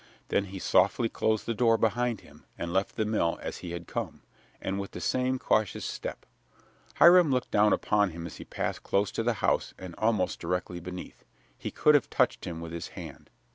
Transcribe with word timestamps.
Then 0.29 0.45
he 0.45 0.57
softly 0.57 1.09
closed 1.09 1.45
the 1.45 1.53
door 1.53 1.77
behind 1.77 2.21
him 2.21 2.43
and 2.57 2.73
left 2.73 2.95
the 2.95 3.05
mill 3.05 3.37
as 3.39 3.57
he 3.59 3.69
had 3.69 3.85
come, 3.85 4.21
and 4.59 4.79
with 4.79 4.93
the 4.93 4.99
same 4.99 5.37
cautious 5.37 5.85
step. 5.85 6.25
Hiram 6.95 7.29
looked 7.31 7.51
down 7.51 7.71
upon 7.71 8.09
him 8.09 8.25
as 8.25 8.37
he 8.37 8.43
passed 8.45 8.81
close 8.81 9.11
to 9.11 9.21
the 9.21 9.33
house 9.45 9.75
and 9.77 9.93
almost 9.99 10.39
directly 10.39 10.79
beneath. 10.79 11.23
He 11.55 11.69
could 11.69 11.93
have 11.93 12.09
touched 12.09 12.45
him 12.45 12.59
with 12.61 12.71
his 12.71 12.87
hand. 12.97 13.29